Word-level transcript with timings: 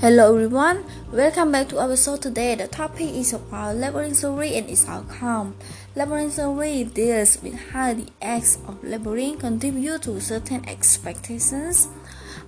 Hello 0.00 0.32
everyone, 0.32 0.82
welcome 1.12 1.52
back 1.52 1.68
to 1.68 1.78
our 1.78 1.94
show 1.94 2.16
today. 2.16 2.54
The 2.54 2.68
topic 2.68 3.10
is 3.12 3.34
about 3.34 3.76
labeling 3.76 4.14
theory 4.14 4.56
and 4.56 4.70
its 4.70 4.88
outcome. 4.88 5.56
Labeling 5.94 6.30
theory 6.30 6.84
deals 6.84 7.36
with 7.42 7.52
how 7.68 7.92
the 7.92 8.06
acts 8.22 8.56
of 8.66 8.82
labeling 8.82 9.36
contribute 9.36 10.00
to 10.04 10.18
certain 10.18 10.66
expectations 10.66 11.88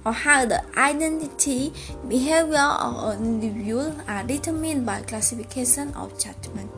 or 0.07 0.12
how 0.12 0.46
the 0.46 0.65
identity, 0.79 1.75
behavior 2.09 2.57
of 2.57 3.20
an 3.20 3.23
individual 3.23 4.00
are 4.09 4.25
determined 4.25 4.87
by 4.87 5.03
classification 5.03 5.93
of 5.93 6.19
judgment. 6.19 6.71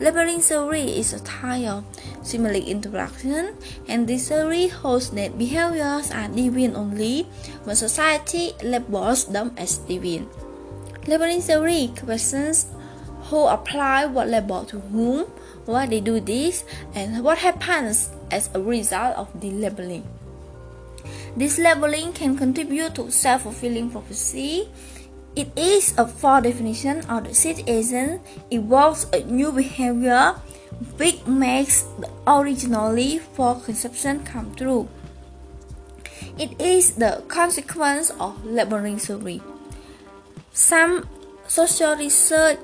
Labeling 0.00 0.40
theory 0.40 0.96
is 0.96 1.12
a 1.12 1.20
type 1.20 1.68
of 1.68 1.84
symbolic 2.24 2.64
interaction, 2.64 3.52
and 3.86 4.08
this 4.08 4.32
theory 4.32 4.68
holds 4.68 5.10
that 5.12 5.36
behaviors 5.36 6.08
are 6.10 6.24
deviant 6.32 6.72
only 6.72 7.28
when 7.64 7.76
society 7.76 8.56
labels 8.64 9.28
them 9.28 9.52
as 9.60 9.76
deviant. 9.84 10.24
Labeling 11.06 11.44
theory 11.44 11.92
questions 12.00 12.72
who 13.28 13.44
apply 13.44 14.06
what 14.06 14.28
label 14.28 14.64
to 14.64 14.80
whom, 14.88 15.28
why 15.68 15.84
they 15.84 16.00
do 16.00 16.18
this, 16.18 16.64
and 16.94 17.22
what 17.22 17.36
happens 17.36 18.08
as 18.32 18.48
a 18.54 18.60
result 18.60 19.14
of 19.20 19.28
the 19.38 19.50
labeling. 19.52 20.08
This 21.36 21.58
labeling 21.58 22.12
can 22.12 22.36
contribute 22.40 22.94
to 22.96 23.10
self-fulfilling 23.12 23.90
prophecy 23.90 24.68
it 25.36 25.48
is 25.56 25.94
a 25.96 26.06
full 26.06 26.40
definition 26.40 27.04
of 27.06 27.24
the 27.24 27.34
situation 27.34 28.20
evokes 28.50 29.06
a 29.12 29.22
new 29.24 29.52
behavior 29.52 30.34
which 30.96 31.24
makes 31.26 31.82
the 31.98 32.10
originally 32.26 33.18
for 33.18 33.60
conception 33.60 34.24
come 34.24 34.54
true. 34.54 34.88
It 36.38 36.60
is 36.60 36.92
the 36.92 37.22
consequence 37.28 38.10
of 38.18 38.44
labeling 38.44 38.98
theory. 38.98 39.42
Some 40.52 41.06
social 41.46 41.96
research 41.96 42.58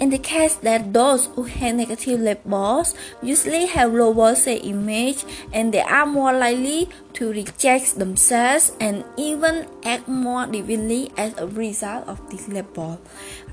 indicates 0.00 0.56
that 0.56 0.92
those 0.92 1.26
who 1.34 1.44
have 1.44 1.74
negative 1.76 2.20
labels 2.20 2.94
usually 3.22 3.66
have 3.66 3.92
lower 3.92 4.34
self-image 4.34 5.24
and 5.52 5.72
they 5.72 5.80
are 5.82 6.06
more 6.06 6.32
likely 6.32 6.88
to 7.14 7.30
reject 7.32 7.98
themselves 7.98 8.72
and 8.80 9.04
even 9.16 9.66
act 9.84 10.08
more 10.08 10.46
deviantly 10.46 11.12
as 11.16 11.36
a 11.38 11.46
result 11.46 12.06
of 12.08 12.18
this 12.30 12.48
label. 12.48 13.00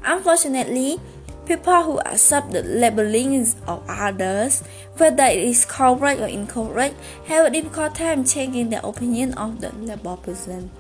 Unfortunately, 0.04 1.00
people 1.46 1.84
who 1.84 2.00
accept 2.00 2.52
the 2.52 2.64
labelings 2.64 3.56
of 3.68 3.84
others, 3.88 4.64
whether 4.98 5.26
it 5.26 5.40
is 5.40 5.66
correct 5.66 6.22
or 6.22 6.28
incorrect, 6.28 6.96
have 7.26 7.48
a 7.48 7.50
difficult 7.50 7.96
time 7.96 8.24
changing 8.24 8.70
their 8.70 8.82
opinion 8.84 9.34
of 9.36 9.62
the 9.62 9.70
label 9.76 10.18
person. 10.18 10.72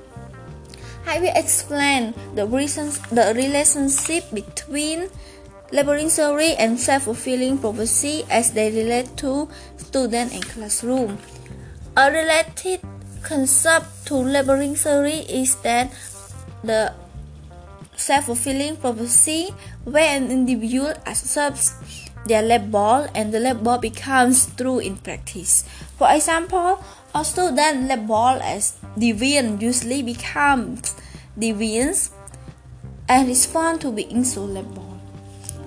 I 1.05 1.19
will 1.19 1.33
explain 1.35 2.13
the 2.35 2.45
reasons 2.45 2.99
the 3.09 3.33
relationship 3.35 4.29
between 4.31 5.09
labeling 5.71 6.09
theory 6.09 6.53
and 6.59 6.79
self-fulfilling 6.79 7.57
prophecy 7.57 8.23
as 8.29 8.51
they 8.51 8.71
relate 8.71 9.15
to 9.17 9.47
student 9.77 10.33
and 10.33 10.43
classroom. 10.45 11.17
A 11.95 12.11
related 12.11 12.81
concept 13.23 14.07
to 14.07 14.15
labeling 14.15 14.75
theory 14.75 15.23
is 15.27 15.55
that 15.63 15.91
the 16.63 16.93
self-fulfilling 17.95 18.77
prophecy 18.77 19.53
where 19.83 20.17
an 20.17 20.31
individual 20.31 20.93
accepts 21.05 21.75
their 22.25 22.41
label 22.41 23.07
and 23.15 23.33
the 23.33 23.39
label 23.39 23.77
becomes 23.77 24.53
true 24.55 24.79
in 24.79 24.97
practice. 24.97 25.63
For 25.97 26.11
example, 26.11 26.83
a 27.15 27.25
student 27.25 27.87
labeled 27.87 28.41
as 28.41 28.77
deviant 28.97 29.61
usually 29.61 30.03
becomes 30.03 30.95
deviant 31.37 32.11
and 33.09 33.27
responds 33.27 33.81
to 33.81 33.91
being 33.91 34.23
so 34.23 34.45
labeled. 34.45 35.00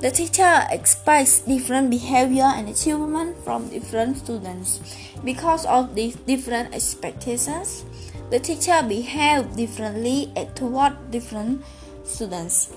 The 0.04 0.10
teacher 0.10 0.66
expects 0.68 1.38
different 1.38 1.88
behavior 1.88 2.44
and 2.44 2.68
achievement 2.68 3.42
from 3.42 3.70
different 3.70 4.18
students. 4.18 4.78
Because 5.24 5.64
of 5.64 5.94
these 5.94 6.14
different 6.28 6.74
expectations, 6.74 7.86
the 8.28 8.38
teacher 8.38 8.84
behaves 8.86 9.56
differently 9.56 10.30
toward 10.54 11.10
different 11.10 11.64
students. 12.04 12.70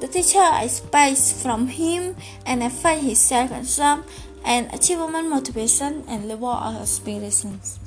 The 0.00 0.08
teacher 0.08 0.50
expects 0.60 1.30
from 1.40 1.68
him 1.68 2.16
and 2.44 2.60
affect 2.64 3.02
his 3.02 3.20
self-concept 3.20 4.10
and 4.44 4.66
achievement 4.74 5.30
motivation 5.30 6.02
and 6.08 6.26
level 6.26 6.48
of 6.48 6.82
aspirations. 6.82 7.78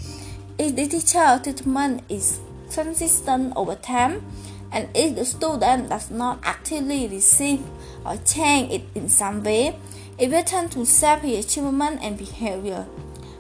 If 0.57 0.77
the 0.77 0.87
teacher 0.87 1.41
treatment 1.43 2.03
is 2.07 2.39
consistent 2.71 3.51
over 3.57 3.75
time, 3.75 4.23
and 4.71 4.89
if 4.93 5.15
the 5.15 5.25
student 5.25 5.89
does 5.89 6.11
not 6.11 6.39
actively 6.43 7.07
receive 7.07 7.63
or 8.05 8.17
change 8.17 8.71
it 8.71 8.83
in 8.95 9.09
some 9.09 9.43
way, 9.43 9.77
it 10.17 10.29
will 10.29 10.43
tend 10.43 10.71
to 10.71 10.85
shape 10.85 11.23
achievement 11.23 11.99
and 12.01 12.17
behavior. 12.17 12.85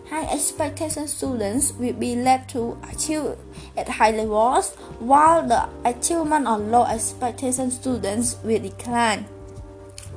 High 0.09 0.31
expectation 0.31 1.07
students 1.07 1.73
will 1.73 1.93
be 1.93 2.15
led 2.15 2.47
to 2.49 2.77
achieve 2.89 3.35
at 3.75 3.89
high 3.89 4.11
levels, 4.11 4.73
while 4.99 5.45
the 5.45 5.67
achievement 5.83 6.47
of 6.47 6.61
low 6.61 6.85
expectation 6.85 7.71
students 7.71 8.37
will 8.43 8.59
decline. 8.59 9.25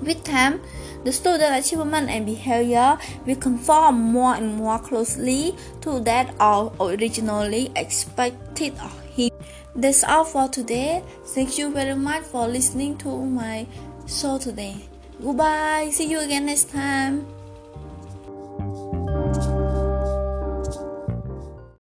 With 0.01 0.23
time, 0.23 0.61
the 1.05 1.13
student 1.13 1.59
achievement 1.59 2.09
and 2.09 2.25
behavior 2.25 2.99
will 3.27 3.37
conform 3.37 4.01
more 4.01 4.35
and 4.35 4.55
more 4.55 4.79
closely 4.79 5.57
to 5.81 5.99
that 6.01 6.35
of 6.39 6.79
originally 6.81 7.73
expected 7.75 8.79
of 8.79 8.95
him. 9.11 9.30
That's 9.81 10.05
all 10.05 10.25
for 10.25 10.47
today. 10.47 11.03
Thank 11.33 11.57
you 11.57 11.73
very 11.73 11.95
much 11.95 12.25
for 12.25 12.47
listening 12.47 12.99
to 12.99 13.09
my 13.09 13.67
show 14.07 14.37
today. 14.37 14.77
Goodbye. 15.23 15.89
See 15.91 16.05
you 16.05 16.21
again 16.21 16.45
next 16.45 16.69
time. 16.69 17.40